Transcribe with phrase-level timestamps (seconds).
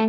[0.00, 0.08] In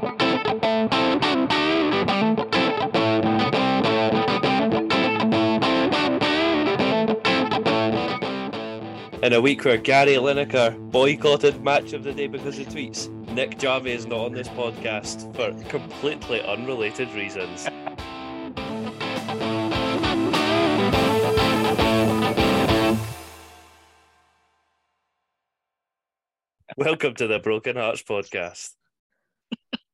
[9.33, 13.91] a week where Gary Lineker boycotted Match of the Day because of tweets, Nick Jarvie
[13.91, 17.67] is not on this podcast for completely unrelated reasons.
[26.77, 28.69] Welcome to the Broken Hearts podcast.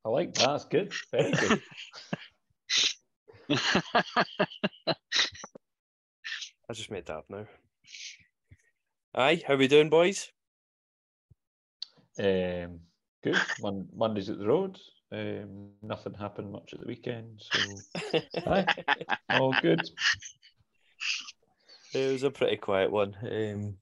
[0.08, 0.48] I like that.
[0.48, 0.94] That's good.
[1.12, 1.62] Very good.
[6.70, 7.46] I just made that up now.
[9.14, 10.32] Aye, how we doing, boys?
[12.18, 12.80] Um,
[13.22, 13.36] good.
[13.60, 14.78] Mon- Monday's at the road.
[15.12, 17.60] Um, nothing happened much at the weekend, so
[18.48, 18.66] aye,
[19.30, 19.82] all good.
[21.94, 23.14] It was a pretty quiet one.
[23.30, 23.76] Um,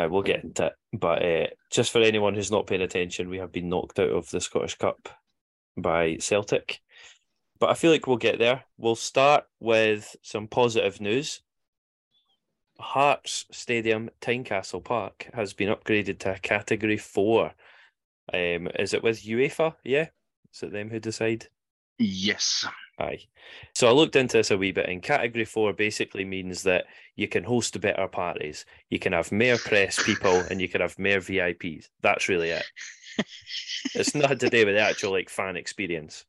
[0.00, 0.72] aye, we'll get into it.
[0.92, 4.28] But uh, just for anyone who's not paying attention, we have been knocked out of
[4.30, 5.08] the Scottish Cup
[5.76, 6.80] by Celtic.
[7.58, 8.64] But I feel like we'll get there.
[8.78, 11.42] We'll start with some positive news.
[12.78, 17.52] Hearts Stadium, Tynecastle Park, has been upgraded to Category 4.
[18.32, 19.74] Um, is it with UEFA?
[19.84, 20.08] Yeah?
[20.54, 21.48] Is it them who decide?
[21.98, 22.66] Yes.
[23.00, 23.26] Aye.
[23.74, 26.84] So I looked into this a wee bit, and category four basically means that
[27.16, 28.66] you can host better parties.
[28.90, 31.88] You can have more press people and you can have more VIPs.
[32.02, 32.64] That's really it.
[33.94, 36.26] it's nothing to do with the actual like fan experience.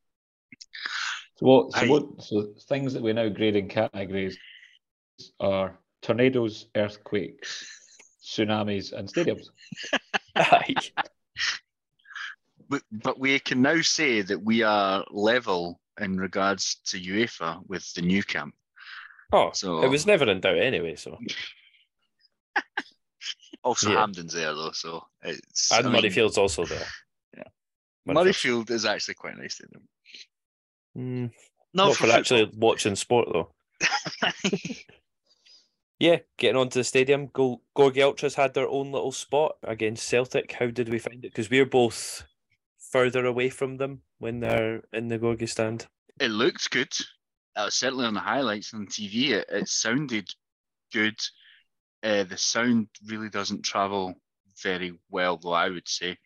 [1.36, 1.73] So what?
[1.73, 2.22] So I- what?
[2.22, 4.38] So things that we now grade in categories
[5.42, 7.67] are tornadoes, earthquakes,
[8.23, 9.47] tsunamis, and stadiums.
[10.38, 10.75] Aye.
[12.69, 17.92] But, but we can now say that we are level in regards to UEFA with
[17.94, 18.56] the new camp.
[19.34, 20.95] Oh, So- it was never in doubt anyway.
[20.95, 21.17] So
[23.64, 24.00] Also, Yeah.
[24.00, 25.72] Hampden's there though, so it's.
[25.72, 26.88] I and mean, Murrayfield's also there.
[27.38, 27.44] Yeah.
[28.08, 28.25] Murrayfield.
[28.66, 29.88] Murrayfield is actually quite nice to them.
[30.98, 31.31] Mm,
[31.73, 33.53] Not, not for actually watching sport though.
[36.00, 37.27] Yeah, getting onto the stadium.
[37.27, 40.52] Go Gorgie Ultras had their own little spot against Celtic.
[40.54, 41.32] How did we find it?
[41.32, 42.23] Because we're both
[42.92, 45.88] further away from them when they're in the Gorgie stand.
[46.20, 46.92] it looked good.
[47.56, 50.30] Uh, certainly on the highlights on TV, it, it sounded
[50.94, 51.18] good.
[52.04, 54.14] Uh, the sound really doesn't travel
[54.64, 55.52] very well, though.
[55.54, 56.18] I would say.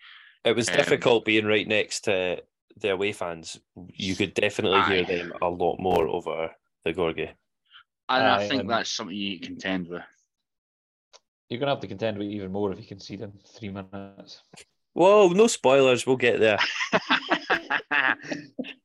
[0.44, 2.44] It was Um, difficult being right next to
[2.78, 3.60] the away fans.
[3.94, 6.52] You could definitely hear them a lot more over
[6.84, 7.34] the Gorgie.
[8.10, 10.04] And I Aye, think and- that's something you contend with.
[11.50, 14.42] You're gonna have to contend with even more if you concede in three minutes.
[14.96, 16.08] Whoa, no spoilers.
[16.08, 16.58] We'll get there.
[17.92, 18.16] I,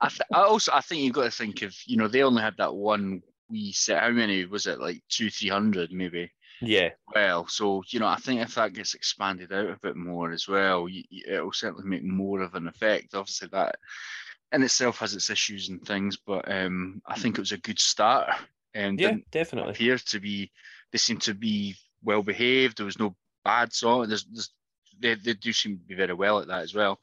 [0.08, 2.56] th- I also I think you've got to think of you know they only had
[2.58, 4.02] that one wee set.
[4.02, 4.80] How many was it?
[4.80, 6.30] Like two, three hundred maybe.
[6.62, 10.30] Yeah, Well, so you know I think if that gets expanded out a bit more
[10.30, 13.14] as well, you, you- it'll certainly make more of an effect.
[13.14, 13.76] Obviously that
[14.52, 17.78] in itself has its issues and things, but um, I think it was a good
[17.78, 18.30] start.
[18.74, 19.70] And yeah, definitely.
[19.72, 20.50] appear to be
[20.92, 22.76] they seem to be well behaved.
[22.78, 24.08] There was no bad song.
[24.08, 24.50] There's, there's
[25.00, 27.00] they, they do seem to be very well at that as well.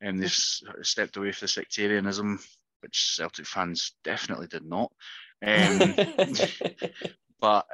[0.00, 2.38] And they've s- stepped away from the sectarianism,
[2.80, 4.92] which Celtic fans definitely did not.
[5.40, 5.94] Um,
[7.40, 7.64] but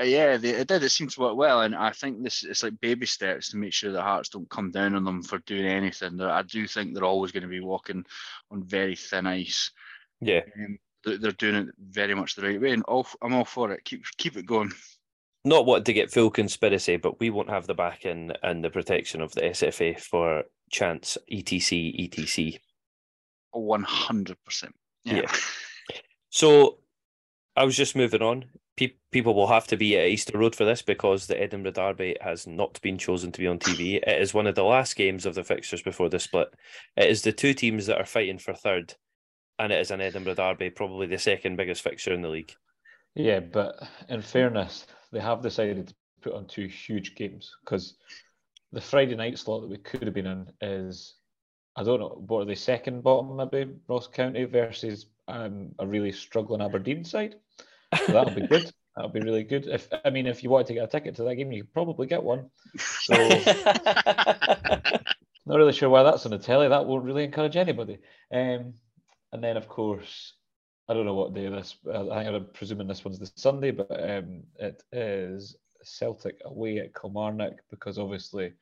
[0.00, 0.84] uh, yeah, they, it did.
[0.84, 3.72] It seemed to work well, and I think this it's like baby steps to make
[3.72, 6.16] sure the Hearts don't come down on them for doing anything.
[6.16, 8.04] They're, I do think they're always going to be walking
[8.52, 9.72] on very thin ice.
[10.20, 10.42] yeah.
[10.56, 13.72] Um, they're, they're doing it very much the right way, and all, I'm all for
[13.72, 13.84] it.
[13.84, 14.70] Keep keep it going.
[15.44, 19.20] Not wanting to get full conspiracy, but we won't have the backing and the protection
[19.20, 22.52] of the SFA for chance, etc, etc.
[23.52, 24.74] One hundred percent.
[25.04, 25.14] Yeah.
[25.14, 25.32] Yeah.
[26.30, 26.78] So
[27.56, 28.44] I was just moving on.
[28.76, 32.16] Pe- people will have to be at Easter Road for this because the Edinburgh Derby
[32.20, 34.00] has not been chosen to be on TV.
[34.06, 36.48] It is one of the last games of the fixtures before the split.
[36.96, 38.94] It is the two teams that are fighting for third,
[39.58, 42.52] and it is an Edinburgh Derby, probably the second biggest fixture in the league.
[43.14, 43.74] Yeah, but
[44.08, 47.94] in fairness, they have decided to put on two huge games because
[48.72, 51.14] the Friday night slot that we could have been in is,
[51.76, 56.12] I don't know, what are they second bottom maybe Ross County versus um, a really
[56.12, 57.36] struggling Aberdeen side.
[57.96, 58.70] So that'll be good.
[58.96, 59.68] That'll be really good.
[59.68, 61.72] If I mean, if you wanted to get a ticket to that game, you could
[61.72, 62.50] probably get one.
[62.76, 63.14] So
[65.46, 66.66] not really sure why that's on the telly.
[66.66, 67.98] That won't really encourage anybody.
[68.32, 68.74] Um,
[69.32, 70.32] and then of course,
[70.88, 71.76] I don't know what day this.
[71.92, 76.94] I think I'm presuming this one's the Sunday, but um, it is Celtic away at
[76.98, 78.52] Kilmarnock because obviously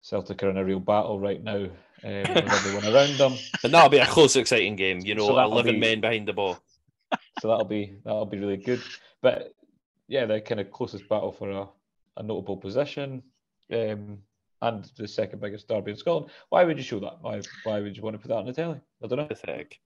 [0.00, 1.70] Celtic are in a real battle right now um,
[2.02, 3.34] with everyone around them.
[3.62, 5.00] and that'll be a close, exciting game.
[5.00, 6.58] You know, So eleven be- men behind the ball.
[7.40, 8.82] So that'll be that'll be really good.
[9.20, 9.52] But
[10.08, 11.68] yeah, the kind of closest battle for a,
[12.16, 13.22] a notable position.
[13.72, 14.18] Um,
[14.62, 16.30] and the second biggest derby in Scotland.
[16.48, 17.18] Why would you show that?
[17.20, 18.80] Why why would you want to put that on the telly?
[19.02, 19.26] I don't know.
[19.26, 19.80] Pathetic.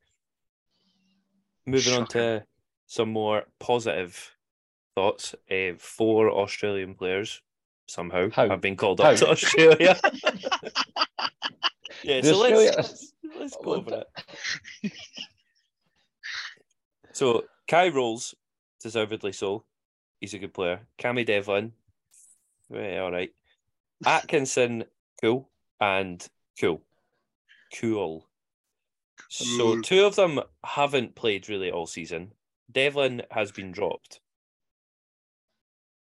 [1.67, 2.45] Moving on to
[2.87, 4.37] some more positive
[4.95, 5.35] thoughts.
[5.51, 7.43] Uh, four Australian players
[7.89, 8.49] somehow How?
[8.49, 9.11] have been called How?
[9.11, 9.99] up to Australia.
[12.03, 14.05] yeah, The so let's, Australia- let's, let's go over
[14.83, 14.93] it.
[17.13, 18.35] So Kye Rowles,
[18.83, 19.65] deservedly so.
[20.21, 20.81] He's a good player.
[20.99, 21.73] Cammy Devlin,
[22.71, 23.33] yeah, all right.
[24.07, 24.85] Atkinson,
[25.21, 25.49] cool,
[25.81, 26.27] and
[26.61, 26.81] Kuol,
[27.79, 28.27] cool.
[29.29, 32.33] So two of them haven't played really all season.
[32.71, 34.21] Devlin has been dropped.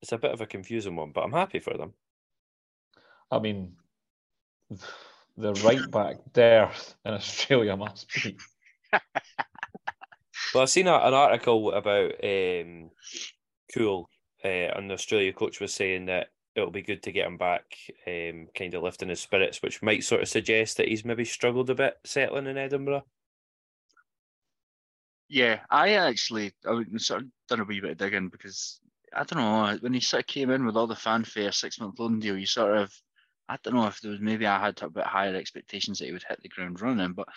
[0.02, 1.94] It's a bit of a confusing one, but I'm happy for them.
[3.32, 3.74] I mean,
[5.38, 8.38] the right back dearth in Australia must be.
[10.54, 12.90] Well, I've seen a, an article about um,
[13.72, 14.06] Kuol,
[14.44, 16.30] uh, and the Australia coach was saying that
[16.60, 17.66] it'll be good to get him back,
[18.08, 21.70] um, kind of lifting his spirits, which might sort of suggest that he's maybe struggled
[21.70, 23.04] a bit settling in Edinburgh.
[25.30, 28.80] Yeah, I actually I sort of done a wee bit of digging because
[29.14, 32.00] I don't know when he sort of came in with all the fanfare six month
[32.00, 32.92] loan deal, you sort of
[33.48, 36.12] I don't know if there was maybe I had a bit higher expectations that he
[36.12, 37.28] would hit the ground running, but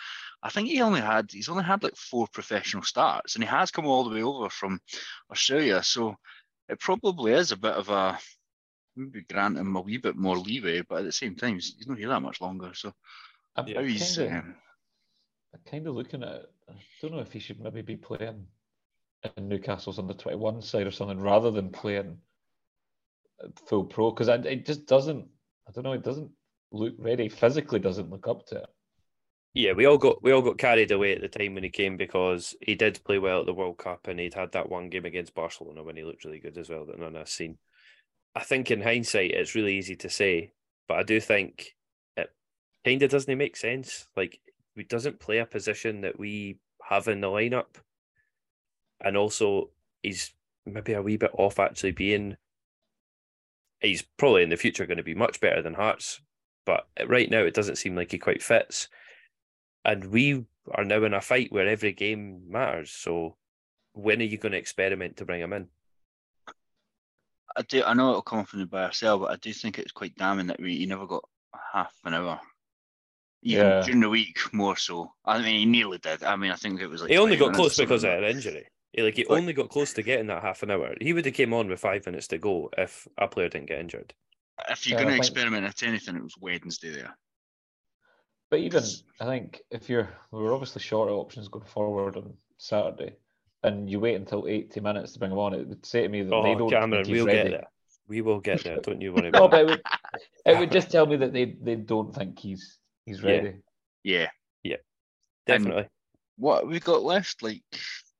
[0.41, 3.71] I think he only had he's only had like four professional starts and he has
[3.71, 4.79] come all the way over from
[5.31, 6.15] Australia, so
[6.69, 8.17] it probably is a bit of a
[8.95, 11.87] maybe grant him a wee bit more leeway, but at the same time he's, he's
[11.87, 12.93] not here that much longer, so
[13.55, 13.75] I'm Yeah.
[13.79, 14.55] how he's kind of um,
[15.65, 16.45] kind of looking at.
[16.69, 18.47] I don't know if he should maybe be playing
[19.37, 22.17] in Newcastle's under 21 side or something rather than playing
[23.67, 25.27] full pro because it just doesn't.
[25.67, 25.93] I don't know.
[25.93, 26.31] It doesn't
[26.71, 27.29] look ready.
[27.29, 28.69] Physically, doesn't look up to it.
[29.53, 31.95] Yeah, we all got we all got carried away at the time when he came
[31.95, 35.05] because he did play well at the World Cup and he'd had that one game
[35.05, 37.57] against Barcelona when he looked really good as well that none of us seen.
[38.35, 40.53] I think in hindsight it's really easy to say,
[40.87, 41.75] but I do think
[42.17, 42.31] it
[42.85, 44.07] kind of doesn't make sense.
[44.15, 44.39] Like
[44.75, 46.57] he doesn't play a position that we
[46.89, 47.75] have in the lineup,
[49.01, 49.69] and also
[50.01, 50.33] he's
[50.65, 52.37] maybe a wee bit off actually being.
[53.79, 56.21] He's probably in the future going to be much better than Hearts,
[56.65, 58.87] but right now it doesn't seem like he quite fits
[59.85, 62.91] and we are now in a fight where every game matters.
[62.91, 63.35] So
[63.93, 65.67] when are you going to experiment to bring him in?
[67.55, 67.83] I do.
[67.83, 70.47] I know it'll come from the by ourselves, but I do think it's quite damning
[70.47, 71.23] that we he never got
[71.71, 72.39] half an hour,
[73.43, 73.81] even Yeah.
[73.81, 75.13] during the week more so.
[75.25, 76.23] I mean, he nearly did.
[76.23, 78.67] I mean, I think it was like he only got close because of an injury.
[78.91, 80.95] He, like he But- only got close to getting that half an hour.
[81.01, 83.79] He would have came on with five minutes to go if a player didn't get
[83.79, 84.13] injured.
[84.69, 87.17] If you're Yeah, going to think- experiment at anything, it was Wednesday there.
[88.51, 88.83] But even
[89.19, 93.15] I think if you're we were obviously short of options going forward on Saturday,
[93.63, 96.21] and you wait until 80 minutes to bring him on, it would say to me
[96.21, 97.49] that they Oh, don't Cameron, think he's we'll ready.
[97.49, 97.67] get there.
[98.07, 98.79] We will get there.
[98.79, 99.83] Don't you worry No, but it would,
[100.45, 103.29] it would just tell me that they, they don't think he's he's Yeah.
[103.29, 103.55] ready.
[104.03, 104.27] Yeah.
[104.63, 104.81] it.
[105.45, 105.87] Definitely.
[106.37, 107.43] What have we got left?
[107.43, 107.63] Like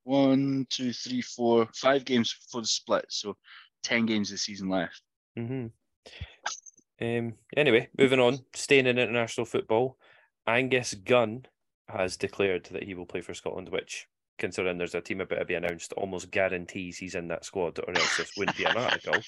[0.03, 3.05] one, two, three, four, five games for the split.
[3.09, 3.37] So
[3.81, 5.01] ten games this season left.
[5.37, 5.67] hmm
[7.01, 7.33] Um.
[7.55, 8.39] Anyway, moving on.
[8.53, 9.97] Staying in international football,
[10.47, 11.45] Angus Gunn
[11.87, 14.07] has declared that he will play for Scotland, which,
[14.37, 17.89] considering there's a team about to be announced, almost guarantees he's in that squad, or
[17.95, 19.15] else this wouldn't be an article.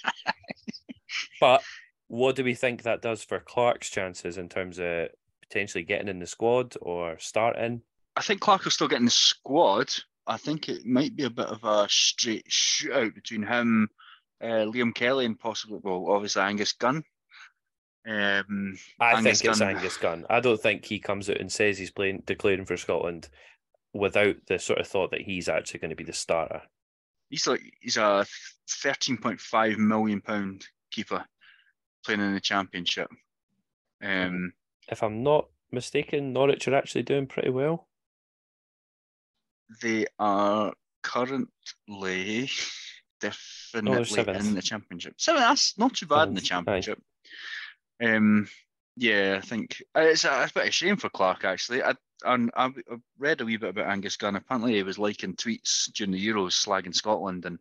[1.40, 1.64] But
[2.08, 5.10] what do we think that does for Clark's chances in terms of
[5.42, 7.82] potentially getting in the squad or starting?
[8.16, 9.90] I think Clark will still get in the squad.
[10.28, 13.90] I think it might be a bit of a straight shootout between him,
[14.42, 17.04] uh, Liam Kelly, and possibly, well, obviously Angus Gunn.
[18.08, 19.76] Um, I Angus think it's Gunn.
[19.76, 20.26] Angus Gunn.
[20.30, 23.30] I don't think he comes out and says he's playing declaring for Scotland
[23.96, 26.62] without the sort of thought that he's actually going to be the starter.
[27.30, 28.26] he's like he's a
[28.70, 31.26] thirteen point five million pound keeper
[32.06, 33.10] playing in the championship.
[34.04, 34.54] Um,
[34.90, 37.88] If I'm not mistaken, Norwich are actually doing pretty well.
[39.82, 42.50] they are currently
[43.22, 44.40] definitely seventh.
[44.40, 45.16] in the championship.
[45.18, 46.44] Seven, that's not too bad in the aye.
[46.44, 47.02] championship.
[48.04, 48.48] Um,
[48.98, 51.82] yeah, I think uh, it's a, it's a bit of a shame for Clark actually.
[51.84, 51.94] I
[52.26, 52.72] and I, I
[53.18, 54.36] read a wee bit about Angus Gunn.
[54.36, 57.60] Apparently, he was liking tweets during the Euros slagging Scotland, and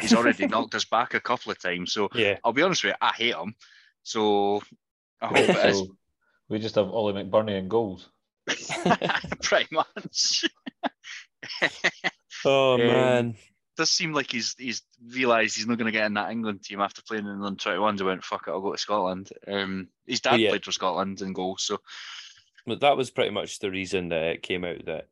[0.00, 1.92] he's already knocked us back a couple of times.
[1.92, 3.54] So Yeah, I'll be honest with you, I hate him.
[4.02, 4.62] So
[5.20, 5.96] I hope it is So
[6.48, 8.08] we just have Ollie McBurnie and goals.
[9.42, 10.44] pretty much.
[12.46, 13.34] Oh Um, man,
[13.76, 16.80] Does seem like he's he's realised he's not going to get in that England team
[16.80, 17.98] after playing in the under 21s.
[17.98, 19.30] He went, fuck it, I'll go to Scotland.
[19.46, 20.50] Um, his dad Yeah.
[20.50, 21.82] played for Scotland in goal, so but
[22.66, 25.08] that was pretty much the reason that it came out that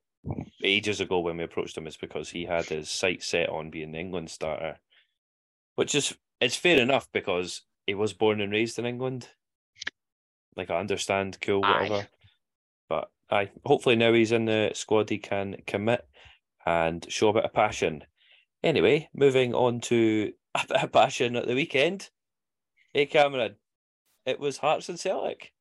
[0.63, 3.93] ages ago when we approached him is because he had his sights set on being
[3.93, 4.79] the England starter,
[5.75, 9.29] which is it's fair enough because he was born and raised in England.
[10.57, 11.83] Like I understand, cool, Aye.
[11.83, 12.09] whatever.
[12.89, 16.07] But I hopefully now he's in the squad, he can commit
[16.65, 18.05] and show a bit of passion.
[18.63, 22.11] Anyway, moving on to a bit of passion at the weekend.
[22.95, 23.57] Hey Cameron,
[24.27, 25.53] it was Hearts and Celtic.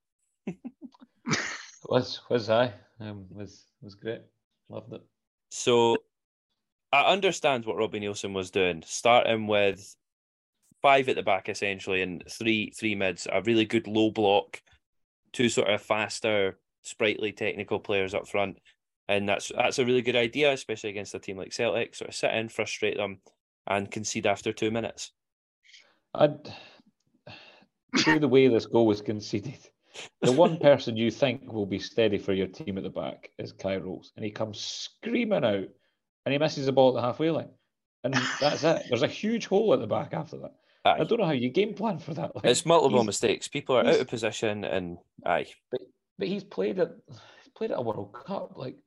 [1.86, 2.74] Was was I?
[3.00, 4.22] Um, was was great.
[4.70, 5.02] Loved it.
[5.50, 5.98] So
[6.92, 9.96] I understand what Robbie Neilson was doing, starting with
[10.82, 14.62] five at the back essentially and three three mids, a really good low block,
[15.34, 18.60] two sort of faster, sprightly technical players up front.
[19.08, 21.96] And that's that's a really good idea, especially against a team like Celtic.
[21.96, 23.20] Sort of sit in, frustrate them,
[23.68, 25.12] and concede after two minutes.
[26.14, 26.54] I'd
[28.00, 29.60] through the way this goal was conceded.
[30.21, 33.51] The one person you think will be steady for your team at the back is
[33.51, 35.67] Kye Rowles, and he comes screaming out,
[36.25, 37.50] and he misses the ball at the halfway line,
[38.03, 38.86] and that's it.
[38.89, 40.55] There's a huge hole at the back after that.
[40.83, 42.36] I don't know how you game plan for that.
[42.36, 43.48] Like, It's multiple mistakes.
[43.48, 47.81] People are out of position, and aye, but he's played at he's played at a
[47.81, 48.53] World Cup.
[48.55, 48.77] Like,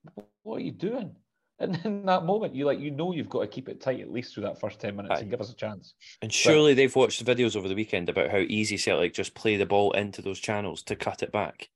[0.43, 1.15] what are you doing?
[1.59, 4.11] And in that moment, you like you know you've got to keep it tight at
[4.11, 5.21] least through that first ten minutes Aye.
[5.21, 5.95] and give us a chance.
[6.23, 9.57] And surely they've watched the videos over the weekend about how easy Celtic just play
[9.57, 11.69] the ball into those channels to cut it back.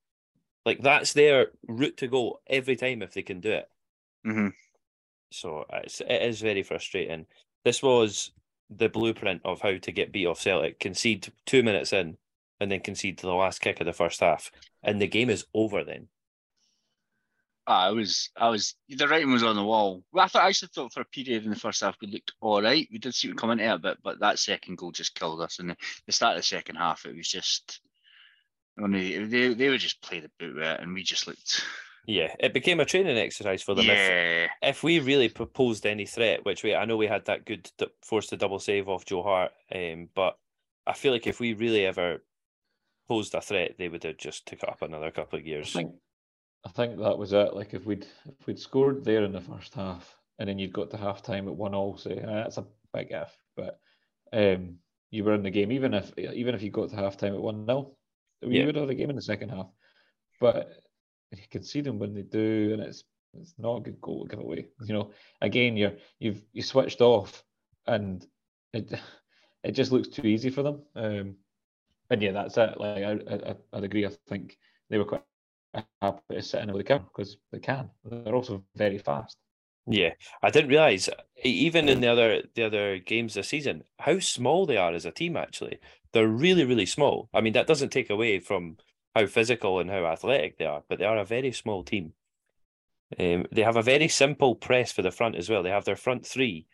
[0.67, 3.69] Like that's their route to goal every time if they can do it.
[4.25, 4.49] hmm
[5.31, 7.27] So it's, it is very frustrating.
[7.65, 8.33] This was
[8.71, 10.79] the blueprint of how to get beat off Celtic.
[10.79, 12.19] Concede two minutes in
[12.61, 14.51] and then concede to the last kick of the first half.
[14.83, 16.09] And the game is over then.
[17.69, 20.03] I was, I was, the writing was on the wall.
[20.13, 22.33] Well, I thought, I actually thought for a period in the first half we looked
[22.41, 22.89] all right.
[22.91, 25.41] We did seem to come into it a bit, but that second goal just killed
[25.41, 25.59] us.
[25.59, 27.81] And the, the start of the second half, it was just,
[28.83, 31.63] I mean, they, they would just play the boot with it, and we just looked,
[32.07, 33.85] Yeah, it became a training exercise for them.
[33.85, 37.45] If, yeah, if we really proposed any threat, which we I know we had that
[37.45, 40.39] good d- forced a double save off Joe Hart, um, but
[40.87, 42.25] I feel like if we really ever
[43.09, 45.71] posed a threat, they would have just took it up another couple of I years.
[45.71, 45.93] think
[46.65, 47.55] I think that was it.
[47.55, 50.91] Like if we'd if we'd scored there in the first half and then you'd got
[50.91, 53.37] to half time at one all, say "Ah, that's a big if.
[53.57, 53.81] But
[54.33, 54.79] um
[55.11, 57.41] you were in the game, even if even if you got to half time at
[57.43, 57.97] one 0
[58.43, 58.67] you Yeah.
[58.67, 59.69] would have the game in the second half.
[60.41, 60.71] But
[61.33, 64.31] you can see them when they do, and it's it's not a good goal to
[64.31, 64.67] give away.
[64.85, 65.13] You know,
[65.43, 67.45] again, you're you've you switched off,
[67.87, 68.27] and
[68.75, 68.93] it
[69.65, 70.83] it just looks too easy for them.
[70.97, 71.37] Um,
[72.11, 72.79] and yeah, that's it.
[72.81, 73.13] Like I,
[73.51, 74.07] I I'd agree.
[74.07, 74.59] I think
[74.91, 75.23] they were quite
[76.03, 77.91] happy to sit in with the camera because they can.
[78.05, 79.37] They're also very fast.
[79.91, 80.11] Yeah,
[80.43, 81.09] I didn't realize
[81.43, 85.11] even in the other the other games this season how small they are as a
[85.11, 85.37] team.
[85.37, 85.79] Actually,
[86.13, 87.31] they're really really small.
[87.33, 88.77] I mean, that doesn't take away from
[89.15, 92.13] how physical and how athletic they are, but they are a very small team.
[93.19, 95.63] Um, they have a very simple press for the front as well.
[95.63, 96.67] They have their front three,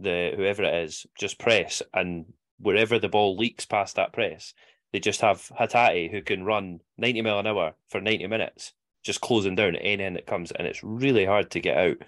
[0.00, 4.54] the whoever it is, just press, and wherever the ball leaks past that press,
[4.94, 8.72] they just have Hatate who can run ninety mile an hour for ninety minutes,
[9.02, 11.98] just closing down any end that comes, and it's really hard to get out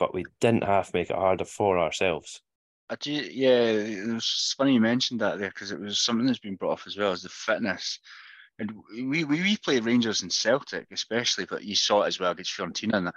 [0.00, 2.40] but we didn't have to make it harder for ourselves.
[2.88, 6.40] I do, yeah, it was funny you mentioned that there because it was something that's
[6.40, 8.00] been brought up as well as the fitness.
[8.58, 12.32] And we, we, we play Rangers and Celtic, especially, but you saw it as well
[12.32, 12.96] against Fiorentina.
[12.96, 13.12] And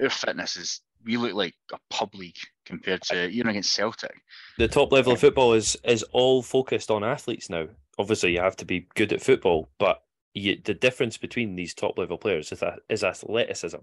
[0.00, 4.14] our fitness is, we look like a pub league compared to, even against Celtic.
[4.56, 7.66] The top level of football is is all focused on athletes now.
[8.00, 10.02] Obviously, you have to be good at football, but
[10.32, 13.76] you, the difference between these top level players is, is athleticism.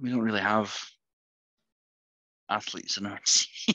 [0.00, 0.76] We don't really have
[2.50, 3.74] athletes in our team.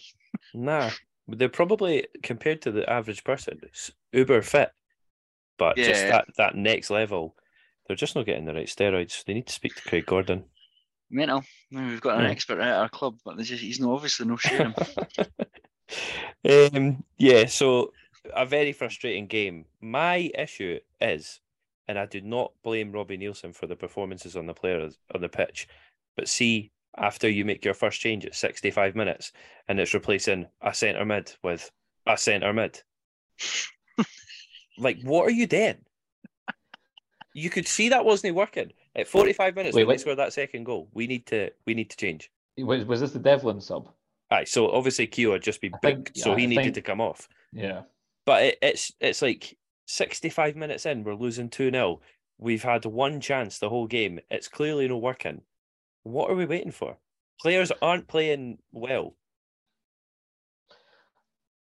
[0.53, 0.89] Nah,
[1.29, 3.61] they're probably compared to the average person,
[4.11, 4.71] uber fit,
[5.57, 6.09] but just Yeah.
[6.09, 7.37] that that next level,
[7.87, 9.23] they're just not getting the right steroids.
[9.23, 10.43] They need to speak to Craig Gordon.
[11.09, 11.41] Mental.
[11.71, 12.31] Mean, we've got an Yeah.
[12.31, 14.75] expert at our club, but just, he's no obviously no sharing.
[16.75, 17.93] um, yeah, so
[18.35, 19.65] a very frustrating game.
[19.81, 21.39] My issue is,
[21.87, 25.29] and I do not blame Robbie Neilson for the performances on the players on the
[25.29, 25.67] pitch,
[26.15, 29.31] but see, after you make your first change at 65 minutes
[29.67, 31.71] and it's replacing a centre mid with
[32.07, 32.81] a centre mid.
[34.77, 35.77] like, what are you doing?
[37.33, 38.71] You could see that wasn't working.
[38.95, 39.99] At 45 minutes Wait, when wait.
[40.01, 42.31] scored that second goal, we need to we need to change.
[42.57, 43.89] Was, was this the Devlin sub?
[44.31, 46.63] Aye, so obviously Keogh had just been I think- booked, so yeah, he I needed
[46.65, 47.29] think- to come off.
[47.53, 47.81] Yeah.
[48.29, 49.57] But it, it's it's like
[49.87, 51.99] 65 minutes in, we're losing 2 0.
[52.37, 54.19] We've had one chance the whole game.
[54.29, 55.41] It's clearly not working.
[56.03, 56.97] What are we waiting for?
[57.41, 59.15] Players aren't playing well.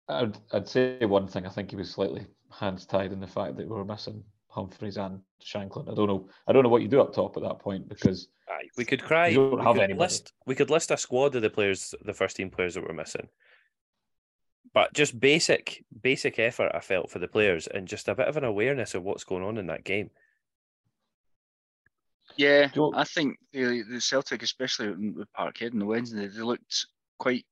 [0.08, 1.46] I'd, I'd say one thing.
[1.46, 4.96] I think he was slightly hands tied in the fact that we were missing Humphrys
[4.96, 5.88] and Shankland.
[5.88, 6.28] I don't know.
[6.48, 8.26] I don't know what you do up top at that point because
[8.76, 9.28] we could cry.
[9.28, 10.00] You don't we have could anybody.
[10.00, 12.94] list we could list a squad of the players, the first team players that we're
[12.94, 13.28] missing.
[14.78, 18.36] But just basic, basic effort I felt for the players, and just a bit of
[18.36, 20.08] an awareness of what's going on in that game.
[22.36, 26.86] Yeah, I think the, the Celtic, especially with Parkhead on the Wednesday, they looked
[27.18, 27.44] quite.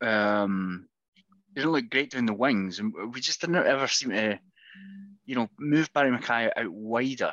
[0.00, 0.86] Um,
[1.56, 4.38] they didn't look great down the wings, and we just didn't ever seem to,
[5.26, 7.32] you know, move Barrie McKay out wider,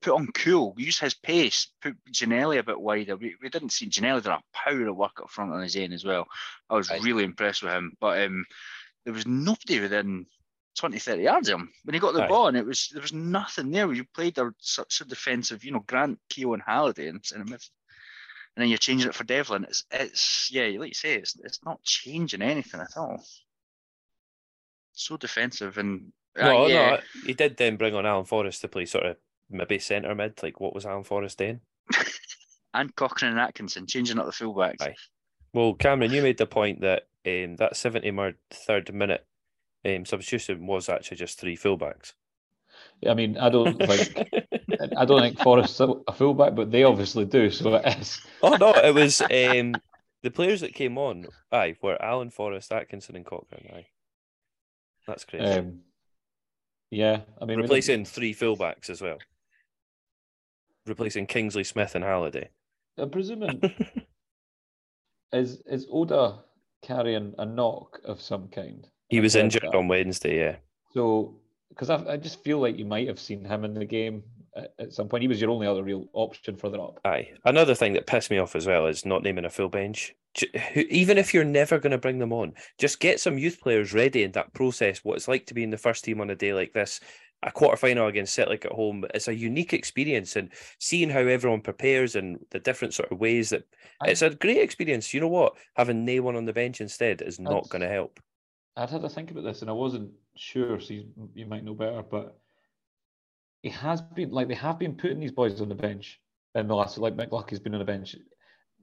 [0.00, 3.16] put on Kuol, use his pace, put Ginnelly a bit wider.
[3.16, 5.92] We, we didn't see Ginnelly did a power of work up front on his end
[5.92, 6.26] as well.
[6.70, 7.00] I was Aye.
[7.02, 8.44] really impressed with him, but um,
[9.04, 10.26] there was nobody within
[10.76, 12.28] 20, 30 yards of him when he got the Aye.
[12.28, 13.92] ball, and it was there was nothing there.
[13.92, 17.52] You played a, such a defensive, you know, Grant, Keogh, and Halliday in centre mid,
[17.52, 19.64] and then you're changing it for Devlin.
[19.64, 23.22] It's it's yeah, like you say, it's it's not changing anything at all.
[24.92, 28.68] So defensive and uh, No, yeah, no, he did then bring on Alan Forrest to
[28.68, 29.16] play sort of
[29.50, 30.42] maybe centre mid.
[30.42, 31.60] Like, what was Alan Forrest doing?
[32.74, 34.82] and Cochrane and Atkinson changing up the fullbacks.
[34.82, 34.94] Aye.
[35.52, 39.26] Well, Cameron, you made the point that um, that 70 mer- third minute
[39.84, 42.12] um, substitution was actually just three fullbacks.
[43.08, 44.28] I mean, I don't think
[44.98, 47.50] I don't think Forrest's a a fullback, but they obviously do.
[47.50, 48.20] So it is.
[48.42, 49.74] oh no, it was um,
[50.22, 51.26] the players that came on.
[51.50, 53.70] Aye, were Alan Forrest, Atkinson, and Cochrane.
[53.74, 53.86] Aye,
[55.06, 55.44] that's crazy.
[55.46, 55.80] Um,
[56.90, 59.18] yeah, I mean, we didn't- Replacing three fullbacks as well.
[60.86, 62.50] Replacing Kingsley Smith and Halliday.
[62.98, 63.60] Uh, I'm presuming
[65.32, 66.40] is is Oda
[66.82, 68.86] carrying a knock of some kind?
[69.08, 69.74] He was injured that.
[69.74, 70.38] on Wednesday.
[70.38, 70.56] Yeah.
[70.92, 71.36] So,
[71.68, 74.22] because I, I just feel like you might have seen him in the game
[74.56, 75.22] at, at some point.
[75.22, 77.00] He was your only other real option further up.
[77.04, 77.30] Aye.
[77.44, 80.14] Another thing that pissed me off as well is not naming a full bench.
[80.74, 84.22] Even if you're never going to bring them on, just get some youth players ready
[84.22, 84.98] in that process.
[85.04, 87.00] What it's like to be in the first team on a day like this,
[87.46, 89.04] a quarter final against Celtic at home.
[89.14, 93.50] It's a unique experience, and seeing how everyone prepares and the different sort of ways
[93.50, 93.64] that
[94.00, 95.14] I- it's a great experience.
[95.14, 95.56] You know what?
[95.76, 98.20] Having no one on the bench instead is not going to help.
[98.76, 100.78] I'd had to think about this, and I wasn't sure.
[100.80, 102.38] So you, you might know better, but
[103.62, 106.20] he has been like they have been putting these boys on the bench
[106.54, 106.98] in the last.
[106.98, 108.16] Like McLucky's been on the bench.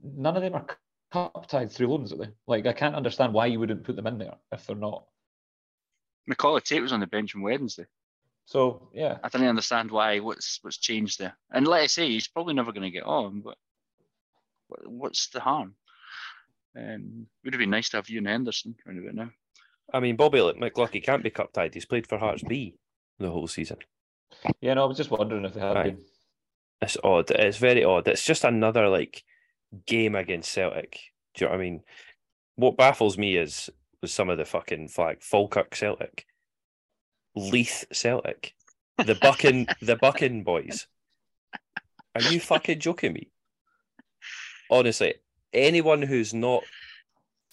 [0.01, 0.65] None of them are
[1.11, 2.29] cup tied through loans, are they?
[2.47, 5.05] Like I can't understand why you wouldn't put them in there if they're not.
[6.27, 7.85] Macaulay Tate was on the bench on Wednesday.
[8.45, 10.19] So yeah, I don't understand why.
[10.19, 11.37] What's what's changed there?
[11.51, 13.41] And like I say, he's probably never going to get on.
[13.41, 13.57] But
[14.85, 15.75] what's the harm?
[16.77, 19.29] Um, would have been nice to have Euan Henderson around about now.
[19.93, 21.73] I mean, Bobby McLucky can't be cup tied.
[21.73, 22.75] He's played for Hearts B
[23.19, 23.77] the whole season.
[24.59, 24.73] yeah.
[24.73, 25.83] No, I was just wondering if they had Aye.
[25.83, 26.01] been.
[26.81, 27.31] It's odd.
[27.31, 28.07] It's very odd.
[28.07, 29.23] It's just another like
[29.85, 30.99] game against Celtic.
[31.35, 31.83] Do you know what I mean?
[32.55, 33.69] What baffles me is
[34.01, 36.25] was some of the fucking flag Falkirk Celtic,
[37.35, 38.55] Leith Celtic,
[38.97, 40.87] the Bucking the Bucking boys.
[42.15, 43.31] Are you fucking joking me?
[44.69, 45.15] Honestly,
[45.51, 46.63] anyone who's not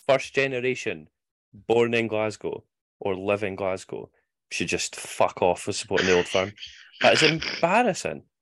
[0.06, 1.08] first generation,
[1.52, 2.64] born in Glasgow
[2.98, 4.10] or live in Glasgow,
[4.50, 6.52] should just fuck off for supporting the old firm.
[7.00, 8.22] That is embarrassing.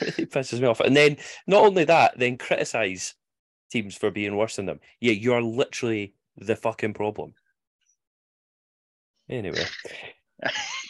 [0.00, 0.78] Really pisses me off.
[0.78, 1.16] And then
[1.48, 3.14] not only that, then criticize
[3.70, 4.78] teams for being worse than them.
[5.00, 7.34] Yeah, you are literally the fucking problem.
[9.28, 9.64] Anyway,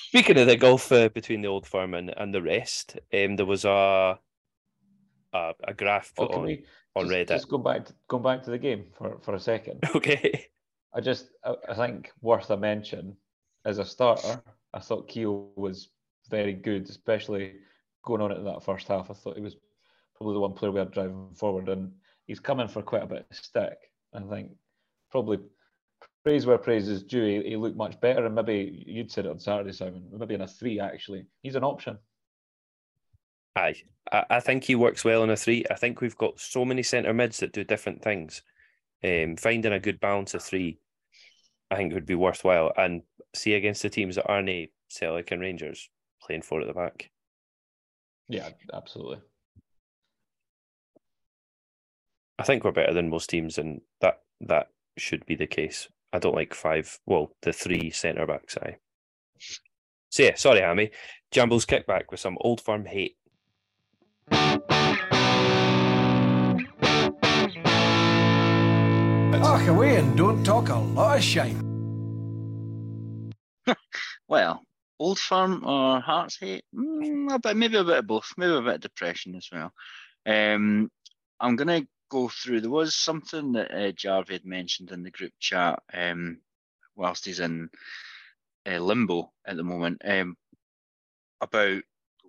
[0.09, 3.47] speaking of the golf uh, between the old firm and, and the rest, um, there
[3.47, 4.19] was a
[5.33, 6.65] a, a graph Oh, put can on we
[6.95, 7.29] on just, Reddit.
[7.29, 9.83] just go back to, going back to the game for, for a second?
[9.95, 10.47] Okay.
[10.95, 13.17] I just I, I think worth a mention
[13.65, 14.41] as a starter.
[14.73, 15.89] I thought Keogh was
[16.31, 17.57] very good, especially
[18.05, 19.11] going on into that first half.
[19.11, 19.57] I thought he was
[20.17, 21.93] probably the one player we had driving forward, and
[22.27, 23.77] he's coming for quite a bit of stick.
[24.15, 24.53] I think
[25.11, 25.39] probably
[26.27, 27.25] praise where praise is due.
[27.25, 30.03] He, he looked much better, and maybe you'd said it on Saturday, Simon.
[30.11, 31.25] Maybe in a three actually.
[31.45, 31.99] He's an option.
[33.55, 33.77] Aye,
[34.11, 35.65] I, I think he works well in a three.
[35.71, 38.43] I think we've got so many centre mids that do different things.
[39.05, 40.81] Um, finding a good balance of three,
[41.71, 42.73] I think would be worthwhile.
[42.77, 45.89] And see against the teams that aren't Celtic and Rangers
[46.21, 47.09] playing four at the back.
[48.29, 49.19] Yeah, absolutely.
[52.37, 55.87] I think we're better than most teams, and that that should be the case.
[56.17, 56.99] I don't like five.
[57.05, 58.57] Well, the three centre backs.
[58.57, 58.77] I.
[60.09, 60.91] So yeah, sorry, Hammy.
[61.31, 63.19] Jamble's kickback with some old firm hate.
[69.43, 71.57] Talk away and don't talk a lot of shite.
[74.29, 74.63] Well,
[74.99, 76.65] Old Firm or Hearts hate?
[76.75, 78.33] Mm, a bit, maybe a bit of both.
[78.37, 79.71] Maybe a bit of depression as well.
[80.27, 80.91] Um,
[81.39, 82.61] I'm gonna go through.
[82.61, 86.39] There was something that uh, had mentioned in the group chat um,
[86.95, 87.71] whilst he's in
[88.67, 90.37] uh, limbo at the moment um,
[91.41, 91.83] about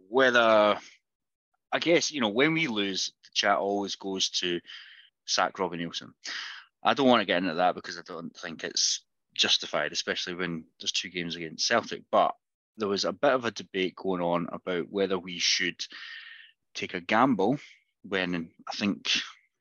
[0.09, 0.77] whether
[1.71, 4.59] I guess you know when we lose, the chat always goes to
[5.25, 6.11] sack Robbie Neilson.
[6.83, 9.01] I don't want to get into that because I don't think it's
[9.35, 12.03] justified, especially when there's two games against Celtic.
[12.11, 12.33] But
[12.77, 15.83] there was a bit of a debate going on about whether we should
[16.73, 17.57] take a gamble
[18.03, 19.11] when I think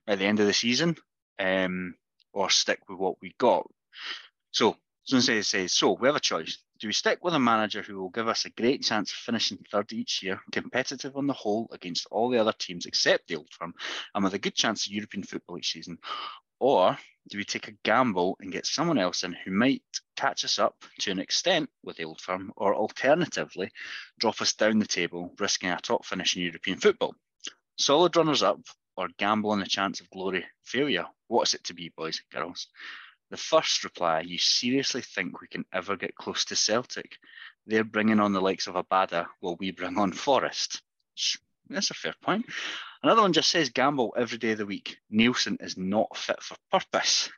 [0.07, 0.97] at the end of the season,
[1.39, 1.95] um,
[2.33, 3.69] or stick with what we got.
[4.51, 6.59] So, someone says, so we have a choice.
[6.79, 9.59] Do we stick with a manager who will give us a great chance of finishing
[9.71, 13.49] third each year, competitive on the whole against all the other teams except the Old
[13.51, 13.75] Firm,
[14.15, 15.99] and with a good chance of European football each season?
[16.59, 19.83] Or do we take a gamble and get someone else in who might
[20.17, 23.71] catch us up to an extent with the Old Firm, or alternatively,
[24.19, 27.15] drop us down the table, risking a top finish in European football?
[27.79, 28.61] Solid runners up
[28.97, 31.07] or gamble on the chance of glory failure?
[31.29, 32.69] What's it to be, boys and girls?
[33.31, 37.19] The first reply, you seriously think we can ever get close to Celtic?
[37.67, 40.83] They're bringing on the likes of Abada while we bring on Forrest.
[41.69, 42.47] That's a fair point.
[43.03, 44.99] Another one just says gamble every day of the week.
[45.13, 47.31] Neilson is not fit for purpose.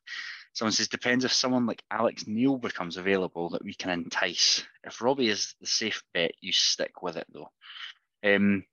[0.52, 4.64] Someone says depends if someone like Alex Neil becomes available that we can entice.
[4.84, 7.50] If Robbie is the safe bet, you stick with it though.
[8.24, 8.64] Um,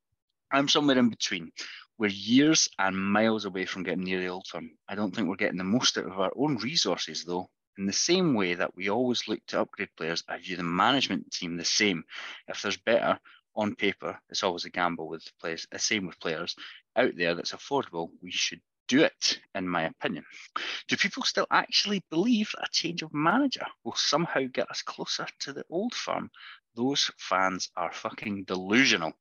[0.52, 1.52] I'm somewhere in between.
[1.98, 4.72] We're years and miles away from getting near the old firm.
[4.90, 7.50] I don't think we're getting the most out of our own resources, though.
[7.78, 11.32] In the same way that we always look to upgrade players, I view the management
[11.32, 12.04] team the same.
[12.50, 13.18] If there's better
[13.56, 15.68] on paper, it's always a gamble with players.
[15.72, 16.56] The same with players
[16.98, 18.10] out there that's affordable.
[18.22, 20.26] We should do it, in my opinion.
[20.88, 25.28] Do people still actually believe that a change of manager will somehow get us closer
[25.40, 26.30] to the old firm?
[26.76, 29.14] Those fans are fucking delusional.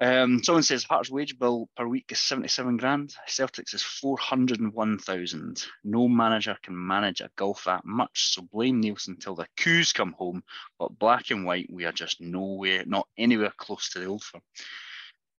[0.00, 3.14] Um, someone says Hearts wage bill per week is 77 grand.
[3.26, 5.64] Celtics is 401,000.
[5.82, 10.12] No manager can manage a golf that much, so blame Neilson until the coups come
[10.12, 10.44] home.
[10.78, 14.42] But black and white, we are just nowhere, not anywhere close to the old firm.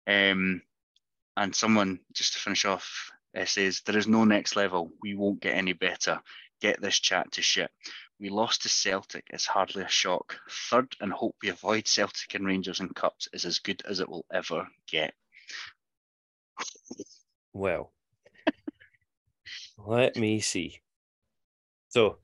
[0.08, 0.62] Um,
[1.36, 4.90] and someone, just to finish off, uh, says, There is no next level.
[5.00, 6.20] We won't get any better.
[6.60, 7.70] Get this chat to shit.
[8.20, 9.28] We lost to Celtic.
[9.30, 10.36] It's hardly a shock.
[10.50, 14.08] Third and hope we avoid Celtic and Rangers in cups is as good as it
[14.08, 15.14] will ever get.
[17.52, 17.92] Well,
[19.76, 20.80] let me see.
[21.88, 22.18] So,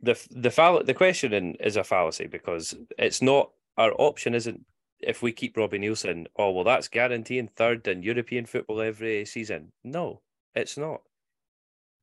[0.00, 4.64] the the fall- the question is a fallacy because it's not our option isn't
[5.00, 6.26] if we keep Robbie Neilson.
[6.36, 9.72] Oh well, that's guaranteeing third in European football every season.
[9.84, 10.20] No,
[10.54, 11.00] it's not.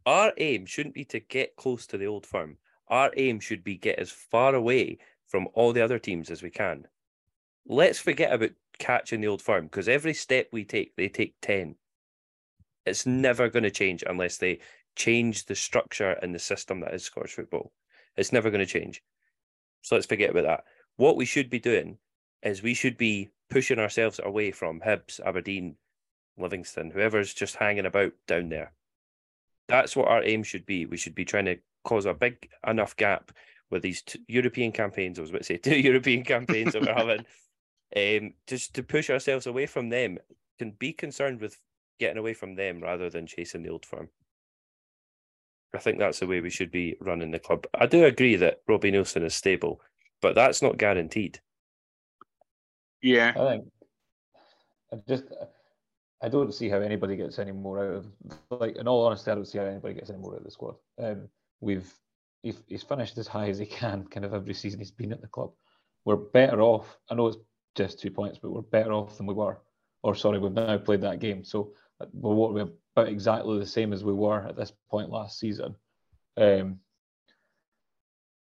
[0.07, 2.57] Our aim shouldn't be to get close to the old firm
[2.89, 4.97] our aim should be get as far away
[5.27, 6.87] from all the other teams as we can.
[7.65, 11.75] Let's forget about catching the old firm because every step we take, they take 10.
[12.85, 14.59] It's never going to change unless they
[14.95, 17.71] change the structure and the system that is Scottish football.
[18.15, 19.03] It's never going to change.
[19.81, 20.63] So let's forget about that.
[20.95, 21.97] What we should be doing
[22.41, 25.75] is we should be pushing ourselves away from Hibs, Aberdeen,
[26.37, 28.73] Livingston, whoever's just hanging about down there.
[29.67, 30.85] That's what our aim should be.
[30.85, 33.31] We should be trying to cause a big enough gap
[33.71, 35.17] with these two European campaigns.
[35.17, 37.25] I was about to say two European campaigns that we're having,
[37.95, 40.17] um, just to push ourselves away from them.
[40.59, 41.57] Can be concerned with
[41.99, 44.09] getting away from them rather than chasing the old firm.
[45.73, 47.65] I think that's the way we should be running the club.
[47.73, 49.81] I do agree that Robbie Neilson is stable,
[50.21, 51.39] but that's not guaranteed.
[53.01, 53.71] Yeah, I think
[54.91, 55.25] I just
[56.23, 58.05] I don't see how anybody gets any more out of
[58.59, 60.51] like in all honesty, I don't see how anybody gets any more out of the
[60.51, 60.75] squad.
[60.99, 61.91] Um, we've
[62.43, 65.21] he's, he's finished as high as he can kind of every season he's been at
[65.21, 65.51] the club.
[66.05, 66.97] We're better off.
[67.09, 67.37] I know it's
[67.75, 69.59] just two points, but we're better off than we were.
[70.03, 71.73] Or sorry, we've now played that game, so
[72.13, 75.75] we're what we're about exactly the same as we were at this point last season.
[76.37, 76.79] Um,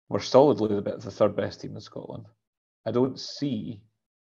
[0.09, 2.25] we're solidly the, the third best team in Scotland.
[2.85, 3.81] I don't see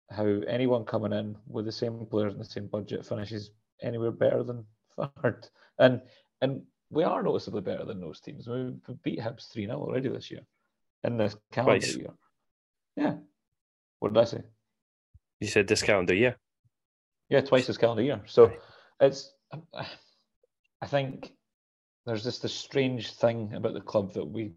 [0.10, 3.51] how anyone coming in with the same players and the same budget finishes
[3.82, 5.47] anywhere better than third.
[5.79, 6.01] And
[6.41, 8.47] and we are noticeably better than those teams.
[8.47, 10.41] We've beat Hibs 3 0 already this year
[11.03, 11.95] in this calendar Twice.
[11.95, 12.13] year.
[12.95, 13.15] Yeah.
[13.99, 14.41] What did I say?
[15.39, 16.38] You said this calendar year.
[17.29, 18.21] Yeah, twice this calendar year.
[18.25, 18.60] So right.
[19.01, 19.34] it's,
[20.82, 21.34] I think
[22.06, 24.53] there's just this strange thing about the club that we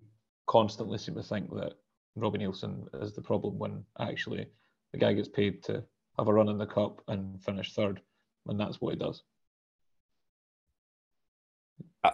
[0.46, 1.72] constantly seem to think that
[2.16, 4.46] Robbie Neilson is the problem when actually
[4.92, 5.82] the guy gets paid to
[6.18, 8.00] have a run in the cup and finish third,
[8.46, 9.22] and that's what he does.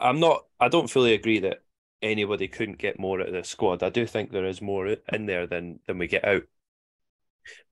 [0.01, 0.45] I'm not.
[0.61, 1.63] I don't fully agree that
[2.01, 3.83] anybody couldn't get more out of the squad.
[3.83, 6.43] I do think there is more in there than than we get out.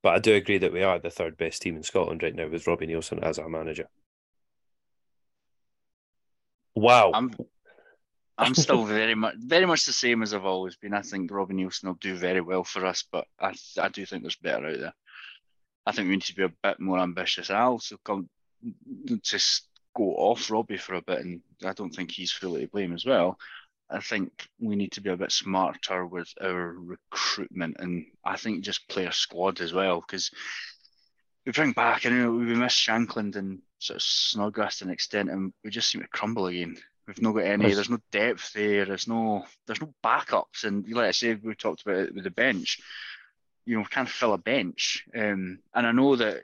[0.03, 2.49] But I do agree that we are the third best team in Scotland right now
[2.49, 3.89] with Robbie Neilson as our manager.
[6.75, 7.13] Wow.
[7.15, 7.33] I'm
[8.39, 10.95] I'm still very much very much the same as I've always been.
[10.95, 14.23] I think Robbie Neilson will do very well for us, but I I do think
[14.23, 14.95] there's better out there.
[15.87, 17.51] I think we need to be a bit more ambitious.
[17.51, 18.29] I also come
[19.23, 22.93] just go off Robbie for a bit, and I don't think he's fully to blame
[22.93, 23.39] as well.
[23.91, 28.63] I think we need to be a bit smarter with our recruitment, and I think
[28.65, 30.31] just player squad as well because
[31.45, 32.07] we bring back.
[32.07, 35.91] I know we miss Shankland and sort of Snodgrass to an extent, and we just
[35.91, 36.77] seem to crumble again.
[37.09, 37.65] We've not got any.
[37.65, 38.85] There's- There's no depth there.
[38.85, 39.45] There's no.
[39.67, 42.79] There's no backups, and like I said, we talked about it with the bench.
[43.67, 46.43] You know, we can't fill a bench, um, and I know that,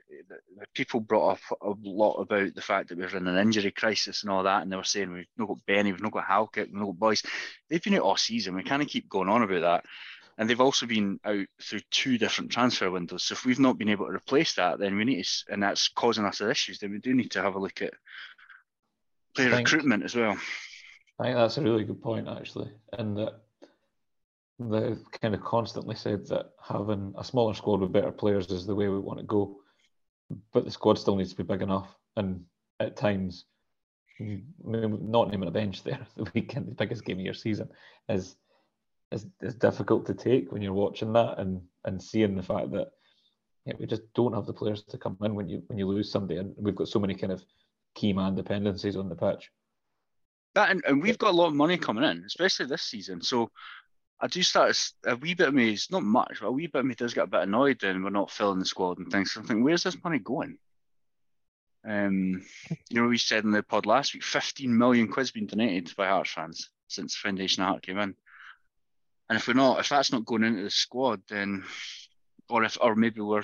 [0.58, 4.22] that people brought up a lot about the fact that we're in an injury crisis
[4.22, 6.68] and all that, and they were saying we've not got Benny, we've not got Halkett,
[6.70, 7.22] we've not got Boyce.
[7.68, 8.54] They've been out all season.
[8.54, 9.84] We kind of keep going on about that,
[10.38, 13.24] and they've also been out through two different transfer windows.
[13.24, 15.88] So if we've not been able to replace that, then we need to, and that's
[15.88, 16.78] causing us issues.
[16.78, 17.94] Then we do need to have a look at
[19.34, 20.36] player recruitment as well.
[21.18, 23.45] I think that's a really good point, actually, and that
[24.58, 28.74] they've kind of constantly said that having a smaller squad with better players is the
[28.74, 29.60] way we want to go,
[30.52, 32.44] but the squad still needs to be big enough, and
[32.80, 33.44] at times,
[34.18, 37.68] not naming a bench there the weekend, the biggest game of your season,
[38.08, 38.36] is
[39.12, 42.88] is is difficult to take when you're watching that and and seeing the fact that
[43.66, 46.10] yeah, we just don't have the players to come in when you when you lose
[46.10, 47.44] somebody, and we've got so many kind of
[47.94, 49.50] key man dependencies on the pitch.
[50.54, 53.20] That and, and we've got a lot of money coming in, especially this season.
[53.20, 53.50] So
[54.20, 56.80] I do start a wee bit of me, it's not much, but a wee bit
[56.80, 59.32] of me does get a bit annoyed then we're not filling the squad and things.
[59.32, 60.58] So I'm thinking, where's this money going?
[61.86, 62.42] Um,
[62.88, 66.08] you know, we said in the pod last week, 15 million quid's been donated by
[66.08, 68.14] Hearts fans since Foundation Heart came in.
[69.28, 71.64] And if we're not, if that's not going into the squad, then,
[72.48, 73.42] or if, or maybe we're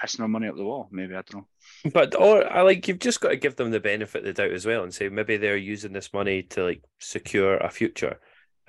[0.00, 0.88] pissing our money up the wall.
[0.90, 1.90] Maybe I don't know.
[1.92, 4.52] But or I like you've just got to give them the benefit of the doubt
[4.52, 8.18] as well and say maybe they're using this money to like secure a future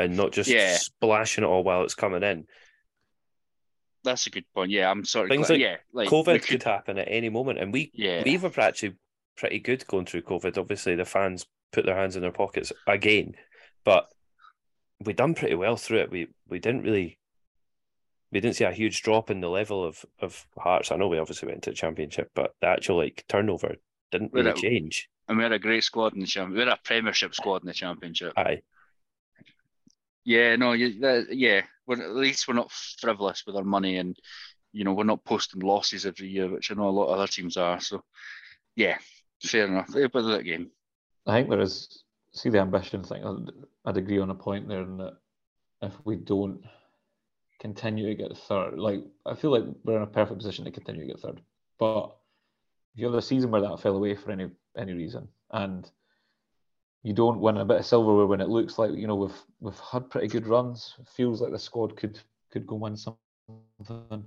[0.06, 0.76] and not just Yeah.
[0.78, 2.48] splashing it all while it's coming in.
[4.04, 4.72] That's a good point.
[4.72, 5.30] Yeah, I'm sorry.
[5.30, 8.38] Things like yeah, like COVID we could happen at any moment, and we yeah, we
[8.38, 8.96] were actually
[9.38, 10.58] pretty good going through COVID.
[10.58, 13.36] Obviously, the fans put their hands in their pockets again,
[13.84, 14.08] but
[15.00, 16.10] we done pretty well through it.
[16.12, 17.20] We we didn't really
[18.32, 20.92] we didn't see a huge drop in the level of of Hearts.
[20.92, 23.76] I know we obviously went to the championship, but the actual like turnover
[24.12, 25.10] didn't really that- change.
[25.28, 26.56] and we had a great squad in the championship.
[26.66, 28.34] We had a Premiership squad in the Championship.
[28.36, 28.64] Aye,
[30.24, 30.88] Yeah, no, you,
[31.30, 31.62] yeah.
[31.88, 34.16] We're, at least we're not frivolous with our money, and
[34.72, 37.28] you know we're not posting losses every year, which I know a lot of other
[37.28, 37.80] teams are.
[37.80, 38.04] So,
[38.76, 38.98] yeah,
[39.44, 39.90] fair enough.
[39.92, 40.72] But that game,
[41.26, 42.04] I think there is
[42.34, 43.26] see the ambition thing.
[43.26, 43.52] I'd,
[43.86, 45.18] I'd agree on a point there and that
[45.82, 46.64] if we don't
[47.60, 51.02] continue to get third, like I feel like we're in a perfect position to continue
[51.02, 51.42] to get third.
[51.80, 52.16] But
[52.94, 55.90] if you have a season where that fell away for any any reason and
[57.04, 59.80] you don't win a bit of silverware when it looks like you know we've we've
[59.80, 62.20] had pretty good runs, it feels like the squad could
[62.52, 64.26] could go win something.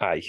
[0.00, 0.22] aye.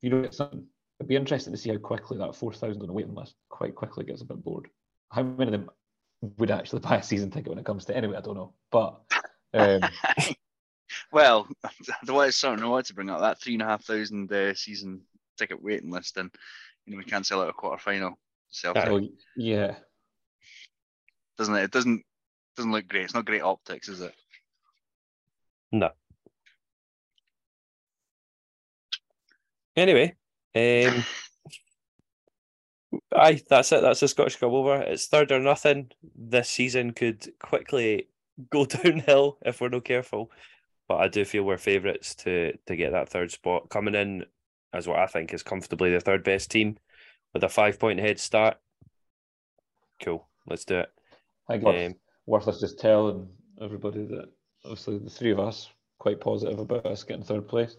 [0.00, 0.66] you don't get something,
[0.98, 4.04] it'd be interesting to see how quickly that 4,000 on the waiting list quite quickly
[4.04, 4.68] gets a bit bored.
[5.10, 5.70] How many of them
[6.38, 8.16] would actually buy a season ticket when it comes to anyway?
[8.16, 8.54] I don't know.
[8.70, 9.00] But
[9.52, 9.80] um,
[11.12, 11.48] well,
[12.04, 14.32] the way it's something I wanted to bring up that three and a half thousand
[14.32, 15.02] uh, season
[15.36, 16.30] ticket waiting list, and
[16.86, 18.18] you know we can't sell out a quarter final.
[18.50, 19.76] Celtic well, yeah,
[21.38, 21.64] doesn't it?
[21.64, 22.02] It doesn't
[22.56, 23.04] doesn't look great.
[23.04, 24.14] It's not great optics, is it?
[25.70, 25.90] No.
[29.74, 30.14] Anyway,
[30.54, 31.04] um,
[33.16, 33.80] aye, that's it.
[33.80, 34.82] That's the Scottish Cup over.
[34.82, 35.90] It's third or nothing.
[36.14, 38.08] This season could quickly
[38.50, 40.30] go downhill if we're not careful.
[40.88, 44.26] But I do feel we're favourites to to get that third spot coming in
[44.74, 46.78] as what I think is comfortably the third best team
[47.32, 48.58] with a five point head start.
[50.02, 50.90] Cool, let's do it.
[51.52, 51.94] I think Um, it's
[52.26, 53.28] worth us just telling
[53.60, 54.28] everybody that
[54.64, 57.76] obviously the three of us quite positive about us getting third place.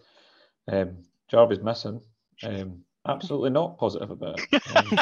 [0.68, 2.00] Um, Jarvis missing.
[2.42, 4.62] Um, absolutely not positive about it.
[4.76, 4.98] Um,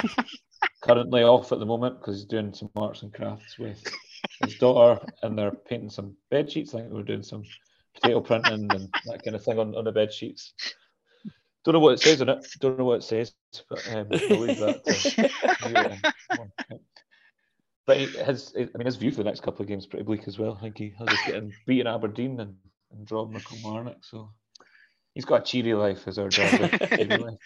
[0.83, 3.83] currently off at the moment because he's doing some arts and crafts with
[4.43, 6.75] his daughter, and they're painting some bed sheets.
[6.75, 7.45] I think we're doing some
[7.95, 10.53] potato printing and that kind of thing on, on the bed sheets.
[11.65, 12.45] Don't know what it says on it.
[12.59, 13.33] Don't know what it says,
[13.71, 14.83] but um, I'll leave that.
[15.63, 16.81] To, you, um,
[17.87, 20.05] but he, his, I mean, his view for the next couple of games is pretty
[20.05, 20.57] bleak as well.
[20.59, 22.57] I think he has just getting beaten Aberdeen and,
[22.93, 24.31] and drawn McCulmarnock, so
[25.15, 26.89] he's got a cheery life as our dad.
[26.89, 27.39] cheery life.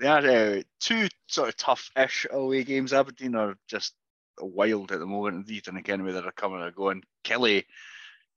[0.00, 2.94] They had uh, two sort of tough-ish away games.
[2.94, 3.92] Aberdeen are just
[4.40, 5.36] wild at the moment.
[5.36, 7.02] Indeed, and again, where they're coming or going.
[7.22, 7.64] Killie,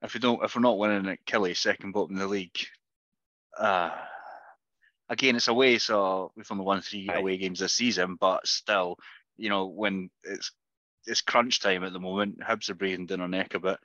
[0.02, 2.58] if we don't, if we're not winning at Killie, second bottom in the league.
[3.58, 3.92] Uh,
[5.08, 8.18] again, it's away, so we've only won three away games this season.
[8.20, 8.98] But still,
[9.38, 10.52] you know, when it's
[11.06, 13.78] it's crunch time at the moment, Hibs are breathing down our neck a bit.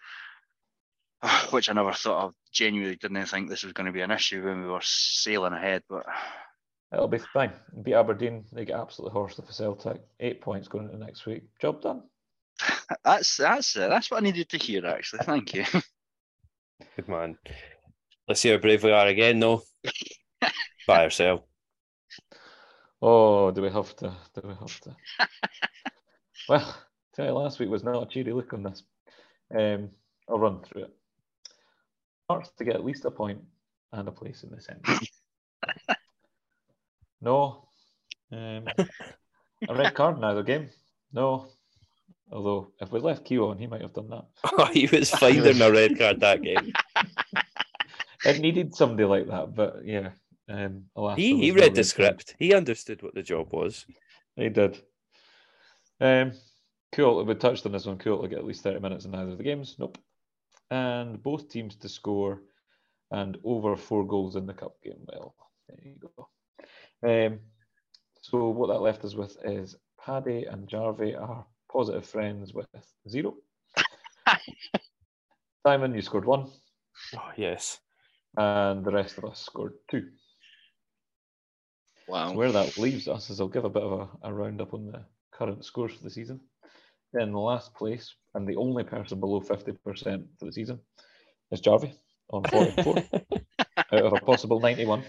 [1.51, 2.35] Which I never thought of.
[2.53, 5.83] Genuinely didn't think this was going to be an issue when we were sailing ahead,
[5.89, 6.07] but
[6.93, 7.53] It'll be fine.
[7.83, 10.01] Beat Aberdeen, they get absolutely horsed for Celtic.
[10.21, 11.43] Eight points going into next week.
[11.61, 12.03] Job done.
[13.05, 13.89] That's that's it.
[13.89, 14.85] That's what I needed to hear.
[14.85, 15.65] Actually, thank you.
[16.97, 17.39] Good man.
[18.27, 19.63] Let's see how brave we are again, though.
[20.89, 21.45] By ourselves.
[23.01, 24.13] Oh, do we have to?
[24.35, 24.97] Do we have to?
[26.49, 26.77] well,
[27.19, 28.85] tell you, last week was not a cheery look on this.
[29.57, 29.91] Um,
[30.29, 30.95] I'll run through it.
[32.31, 33.41] Hearts to get at least a point
[33.93, 35.05] and a place in the centre.
[37.21, 37.65] no.
[38.31, 38.65] Um,
[39.69, 40.69] a red card in either game.
[41.13, 41.49] No.
[42.31, 44.27] Although, if we left Keogh on, he might have done that.
[44.59, 46.73] Oh, he was finding a red card that game.
[48.25, 50.11] It needed somebody like that, but yeah.
[50.49, 52.21] Um, alas, He, he was no read the red card.
[52.21, 52.35] script.
[52.39, 53.87] He understood what the job was.
[54.37, 54.81] He did.
[56.01, 56.33] Um,
[56.93, 57.25] cool.
[57.25, 57.99] We touched on this one.
[57.99, 58.23] Kuol.
[58.23, 59.77] To get at least 30 minutes in either of the games.
[59.79, 59.99] Nope.
[60.71, 62.43] And both teams to score
[63.11, 65.01] and over four goals in the cup game.
[65.07, 65.35] Well,
[65.69, 66.29] there you go.
[67.03, 67.41] Um,
[68.21, 72.67] so what that left us with is Paddy and Jarvey are positive friends with
[73.09, 73.35] zero.
[75.67, 76.51] Simon, you scored one,
[77.17, 77.79] Oh, yes.
[78.37, 80.09] and the rest of us scored two.
[82.09, 82.31] Wow.
[82.31, 84.87] So where that leaves us is I'll give a bit of a, a roundup on
[84.87, 86.41] the current scores for the season.
[87.15, 90.79] In the last place, and the only person below 50% for the season,
[91.51, 91.95] is Jarvey
[92.31, 92.97] on 44
[93.93, 95.03] out of a possible 91.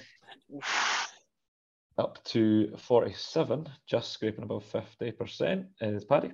[1.98, 6.32] Up to 47, just scraping above 50%, is Paddy.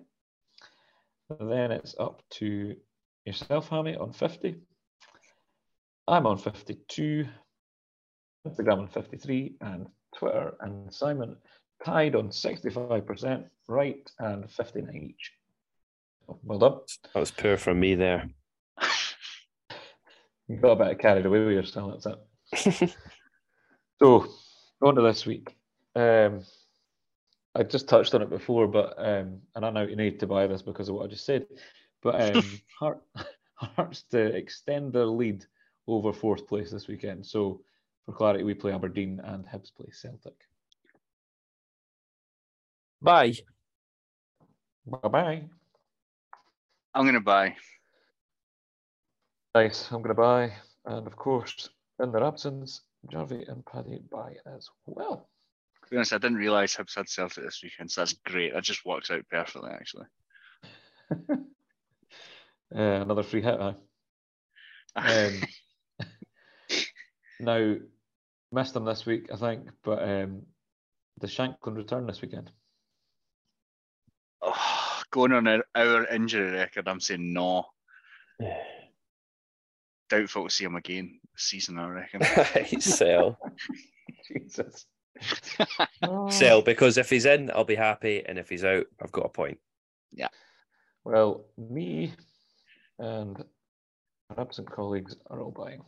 [1.40, 2.76] Then it's up to
[3.26, 4.58] yourself, Hammy, on 50.
[6.08, 7.26] I'm on 52.
[8.48, 11.36] Instagram on 53, and Twitter and Simon
[11.84, 15.32] tied on 65%, right, and 59 each.
[16.44, 16.80] Well done.
[17.14, 18.30] That was poor from me there.
[20.48, 22.96] You got a bit carried away with yourself, that's it.
[24.00, 24.28] So,
[24.82, 25.56] on to this week.
[25.96, 26.42] Um,
[27.56, 30.46] I just touched on it before, but um, and I know you need to buy
[30.48, 31.48] this because of what I just said.
[32.04, 32.44] But um,
[32.80, 33.02] Heart,
[33.56, 35.46] Hearts to extend their lead
[35.88, 37.26] over fourth place this weekend.
[37.26, 37.62] So,
[38.06, 40.36] for clarity, we play Aberdeen and Hibs play Celtic.
[43.02, 43.34] Bye.
[44.86, 45.44] Bye bye.
[46.96, 47.56] I'm gonna buy.
[49.56, 49.90] Nice.
[49.90, 50.52] I'm going to buy,
[50.86, 51.70] and of course,
[52.04, 55.30] in their absence, Jarvey and Paddy buy as well.
[55.86, 58.54] To be honest, I didn't realise Hibs had Celtic this weekend, so that's great.
[58.54, 60.06] That just works out perfectly, actually.
[62.76, 63.74] Uh, another free hit, huh?
[64.96, 65.42] Um,
[67.40, 67.76] now,
[68.52, 70.42] missed them this week, I think, but um,
[71.20, 72.52] the Shankland return this weekend.
[75.16, 77.64] Going on our, our injury record, I'm saying no.
[80.10, 82.22] Doubtful to see him again this season, I reckon.
[82.82, 83.40] Sell.
[84.28, 84.86] Jesus.
[86.30, 88.26] Sell, because if he's in, I'll be happy.
[88.26, 89.58] And if he's out, I've got a point.
[90.12, 90.28] Yeah.
[91.06, 92.12] Well, me
[93.00, 93.42] and
[94.32, 95.82] our absent colleagues are all buying.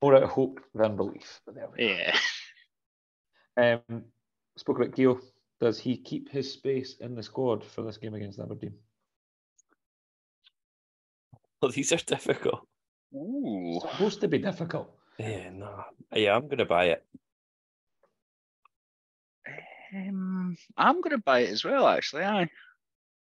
[0.00, 1.42] More out of hope than belief.
[1.44, 2.16] But there we yeah.
[3.58, 3.82] go.
[3.90, 4.04] Um,
[4.56, 5.20] spoke about Keogh.
[5.60, 8.74] Does he keep his space in the squad for this game against Aberdeen?
[11.60, 12.66] Well, these are difficult.
[13.14, 13.80] Ooh.
[13.82, 14.90] It's supposed to be difficult.
[15.18, 15.84] Yeah, no.
[16.14, 17.04] Yeah, I'm going to buy it.
[19.94, 22.24] Um, I'm going to buy it as well, actually.
[22.24, 22.48] I.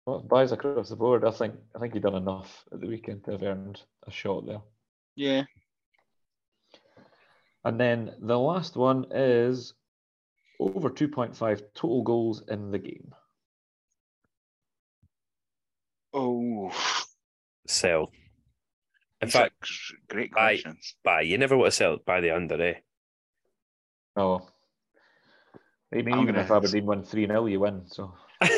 [0.05, 1.23] Well, buys across the board.
[1.25, 4.45] I think I think he done enough at the weekend to have earned a shot
[4.45, 4.61] there.
[5.15, 5.43] Yeah.
[7.63, 9.73] And then the last one is
[10.59, 13.13] over 2.5 total goals in the game.
[16.13, 16.71] Oh.
[17.67, 18.11] Sell.
[19.21, 19.69] In these fact,
[20.07, 20.95] great questions.
[21.03, 21.21] buy.
[21.21, 22.75] You never want to sell it by the under, eh?
[24.15, 24.47] Oh.
[25.93, 27.83] I mean, I'm even gonna- if Aberdeen win 3 0, you win.
[27.87, 28.49] So I'm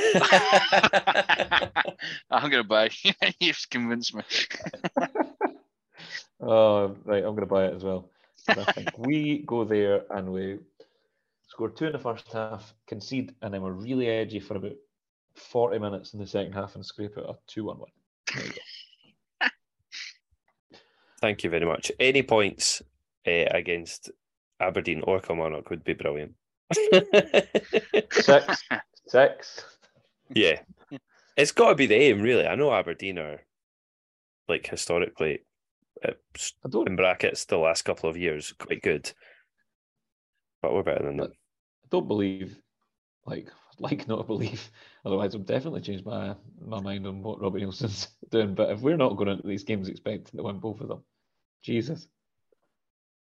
[2.49, 2.89] going to buy.
[3.39, 4.23] You've convinced me.
[6.39, 8.11] Oh, right, I'm going to buy it as well.
[8.47, 10.59] I think we go there and we
[11.57, 14.75] score two in the first half, concede, and then we're really edgy for about
[15.33, 17.87] 40 minutes in the second half and scrape out a 2 1 win.
[18.35, 18.51] There you
[19.41, 19.47] go.
[21.19, 21.91] Thank you very much.
[21.99, 22.83] Any points
[23.27, 24.11] uh, against
[24.59, 26.35] Aberdeen or Kilmarnock would be brilliant.
[28.11, 28.63] Six.
[29.07, 29.65] Six.
[30.35, 30.59] yeah,
[31.35, 32.45] it's got to be the aim, really.
[32.45, 33.39] I know Aberdeen are
[34.47, 35.39] like historically,
[36.05, 39.11] uh, s- I don't, in brackets, the last couple of years quite good,
[40.61, 41.33] but we're better than them.
[41.87, 42.57] I don't believe,
[43.25, 44.69] like, like not believe.
[45.05, 48.55] Otherwise, I'll definitely change my my mind on what Robbie Neilson's doing.
[48.55, 51.03] But if we're not going into these games expecting to win both of them,
[51.63, 52.07] Jesus.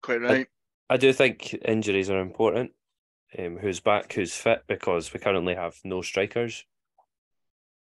[0.03, 0.47] Quite right.
[0.91, 2.73] I do think injuries are important.
[3.37, 6.65] Um, who's back, who's fit, because we currently have no strikers.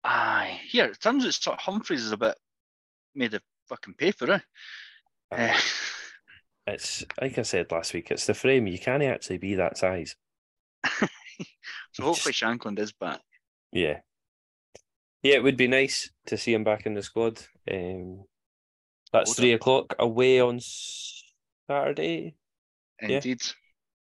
[0.02, 2.36] Aye, here it turns out sort of Humphrys is a bit
[3.14, 4.38] made of fucking paper, eh?
[5.30, 5.36] Aye.
[5.36, 5.60] Eh,
[6.68, 8.10] It's like I said last week.
[8.10, 8.66] It's the frame.
[8.66, 10.16] You can't actually be that size.
[11.92, 13.20] So hopefully Shankland is back.
[13.72, 14.00] Yeah.
[15.22, 17.40] Yeah, it would be nice to see him back in the squad.
[17.70, 18.24] Um,
[19.12, 19.56] that's Would three it?
[19.56, 20.60] o'clock away on
[21.68, 22.36] Saturday.
[23.02, 23.16] Yeah.
[23.16, 23.42] Indeed.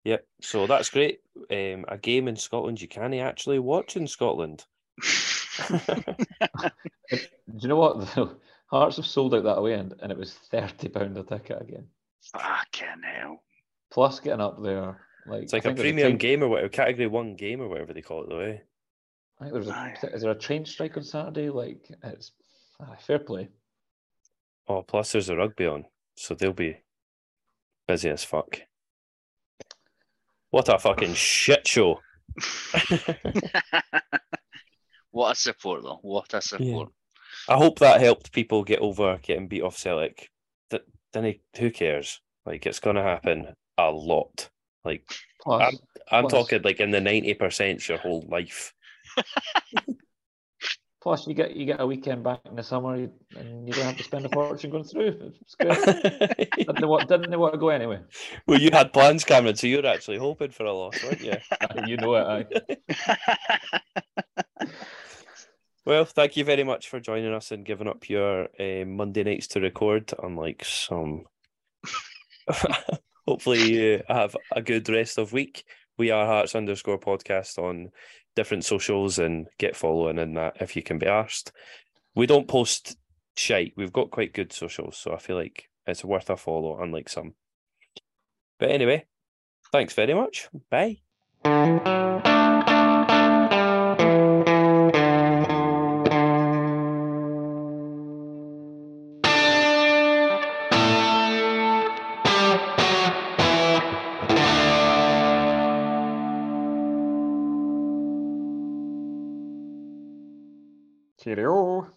[0.04, 0.26] Yep.
[0.42, 1.20] So that's great.
[1.50, 4.64] Um, a game in Scotland you can't actually watch in Scotland.
[5.80, 6.16] Do
[7.60, 8.14] you know what?
[8.14, 8.36] though?
[8.70, 11.86] Hearts have sold out that away end, and it was thirty pound a ticket again.
[12.32, 13.42] Fucking hell.
[13.92, 16.68] Plus getting up there, like It's like a think there's premium train- game or whatever,
[16.68, 18.40] category one game or whatever they call it, though.
[18.40, 18.58] Eh?
[19.40, 21.50] I think there's a, is there a train strike on Saturday?
[21.50, 22.32] Like it's
[22.80, 23.48] ah, fair play.
[24.68, 25.84] Oh, plus there's a rugby on,
[26.16, 26.78] so they'll be
[27.86, 28.60] busy as fuck.
[30.50, 32.00] What a fucking shit show!
[35.10, 35.98] what a support, though.
[36.02, 36.90] What a support.
[37.48, 40.30] I hope that helped people get over getting beat off Celtic.
[40.70, 42.20] Th- Then who cares?
[42.46, 44.48] Like it's gonna happen a lot.
[44.84, 45.10] Like
[45.40, 45.76] Plus,
[46.10, 48.72] I'm Plus- talking like in the ninety percent your whole life.
[51.02, 53.84] plus you get you get a weekend back in the summer, you- and you don't
[53.84, 55.32] have to spend a fortune going through.
[55.40, 56.46] It's good.
[56.56, 58.00] didn't they want didn't they want to go anyway?
[58.46, 61.34] well, you had plans, Cameron, so you're actually hoping for a loss, weren't you?
[61.86, 62.80] you know it.
[65.86, 69.48] Well, thank you very much for joining us and giving up your uh, Monday nights
[69.48, 71.26] to record, unlike some.
[73.26, 75.64] Hopefully, you have a good rest of week.
[75.96, 77.90] We are Hearts underscore podcast on
[78.36, 81.52] different socials and get following in that if you can be asked.
[82.14, 82.96] We don't post
[83.36, 83.72] shite.
[83.76, 87.34] We've got quite good socials, so I feel like it's worth a follow, unlike some.
[88.58, 89.06] But anyway,
[89.72, 90.48] thanks very much.
[90.70, 90.98] Bye.
[111.24, 111.93] Cheerio.